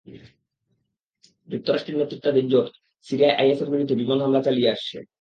যুক্তরাষ্ট্রের 1.49 1.99
নেতৃত্বাধীন 1.99 2.45
জোট 2.47 2.67
সিরিয়ায় 3.07 3.37
আইএসের 3.37 3.69
বিরুদ্ধে 3.69 3.95
বিমান 3.95 4.19
হামলা 4.21 4.41
চালিয়ে 4.43 4.71
আসছে। 4.71 4.97